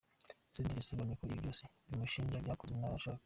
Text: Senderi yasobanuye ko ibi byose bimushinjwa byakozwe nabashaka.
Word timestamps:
Senderi 0.53 0.77
yasobanuye 0.79 1.15
ko 1.19 1.23
ibi 1.27 1.41
byose 1.43 1.63
bimushinjwa 1.89 2.43
byakozwe 2.45 2.77
nabashaka. 2.79 3.19